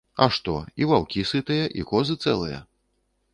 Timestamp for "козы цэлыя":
1.93-2.63